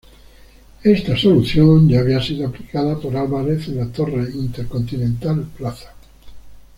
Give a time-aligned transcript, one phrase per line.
[0.83, 5.93] Esta solución ya había sido aplicada por Álvarez en la torre Intercontinental Plaza.